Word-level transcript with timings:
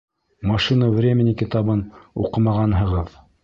«Машина 0.51 0.87
времени» 0.95 1.35
китабын 1.43 1.85
уҡымағанһығыҙ. 2.25 3.17